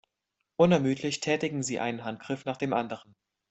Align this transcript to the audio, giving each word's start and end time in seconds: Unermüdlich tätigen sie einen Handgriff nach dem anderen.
Unermüdlich 0.55 1.19
tätigen 1.19 1.61
sie 1.61 1.79
einen 1.79 2.03
Handgriff 2.03 2.43
nach 2.45 2.57
dem 2.57 2.73
anderen. 2.73 3.15